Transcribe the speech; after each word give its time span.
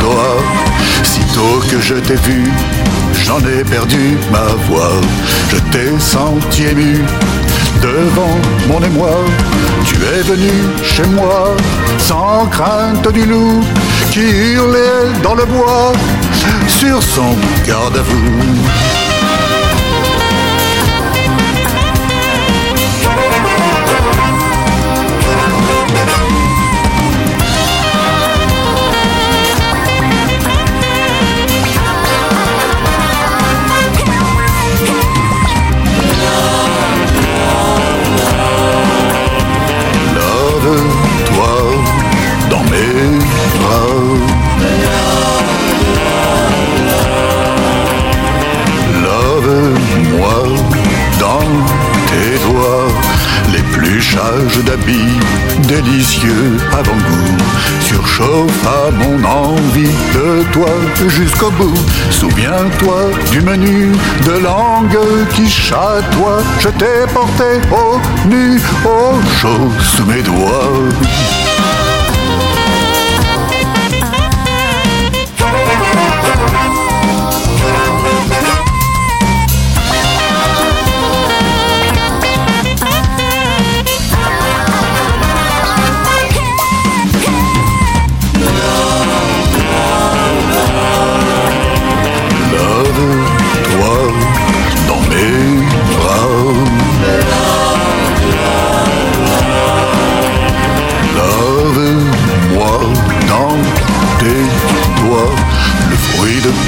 doigts. 0.00 0.42
Sitôt 1.02 1.60
que 1.70 1.80
je 1.80 1.94
t'ai 1.94 2.16
vu, 2.16 2.44
j'en 3.24 3.40
ai 3.40 3.64
perdu 3.64 4.16
ma 4.30 4.46
voix. 4.68 5.00
Je 5.50 5.56
t'ai 5.70 5.98
senti 5.98 6.64
ému 6.64 7.00
devant 7.80 8.36
mon 8.68 8.82
émoi. 8.82 9.16
Tu 9.84 9.96
es 9.96 10.22
venu 10.22 10.52
chez 10.82 11.06
moi 11.06 11.56
sans 11.98 12.46
crainte 12.46 13.08
du 13.12 13.24
loup 13.26 13.60
qui 14.10 14.52
hurlait 14.54 15.10
dans 15.22 15.34
le 15.34 15.44
bois 15.44 15.92
sur 16.68 17.02
son 17.02 17.34
garde 17.66 17.98
L'épluchage 54.52 54.64
d'habits 54.64 55.66
délicieux 55.68 56.56
avant-goût 56.72 57.36
surchauffe 57.80 58.66
à 58.66 58.90
mon 58.90 59.24
envie 59.24 59.88
de 60.14 60.42
toi 60.52 60.68
jusqu'au 61.08 61.50
bout. 61.50 61.74
Souviens-toi 62.10 63.10
du 63.30 63.40
menu 63.40 63.92
de 64.26 64.42
langue 64.42 64.98
qui 65.34 65.48
chatoie. 65.48 66.42
Je 66.60 66.68
t'ai 66.68 67.12
porté 67.12 67.60
au 67.70 67.98
nu, 68.28 68.60
au 68.84 69.20
chaud 69.40 69.70
sous 69.80 70.06
mes 70.06 70.22
doigts. 70.22 70.72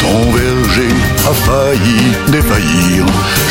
Ton 0.00 0.30
verger 0.32 0.94
a 1.28 1.32
failli 1.46 2.00
défaillir. 2.28 3.04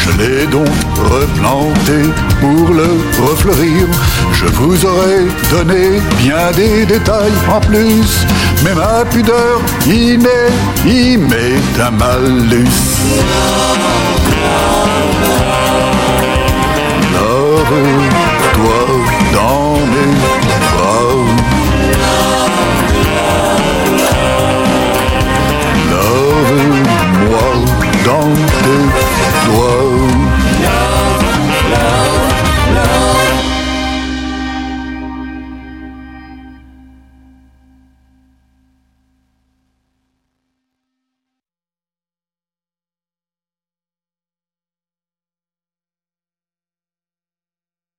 Je 0.03 0.11
l'ai 0.17 0.47
donc 0.47 0.67
replanté 0.97 1.99
pour 2.39 2.73
le 2.73 2.89
refleurir. 3.27 3.87
Je 4.33 4.45
vous 4.45 4.85
aurais 4.85 5.25
donné 5.51 6.01
bien 6.17 6.51
des 6.55 6.85
détails 6.85 7.37
en 7.49 7.59
plus. 7.59 8.25
Mais 8.63 8.75
ma 8.75 9.05
pudeur 9.05 9.61
y 9.85 10.17
met 10.17 11.53
un 11.79 11.91
malus. 11.91 13.03